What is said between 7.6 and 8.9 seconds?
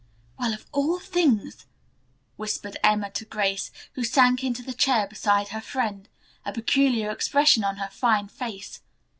on her fine face.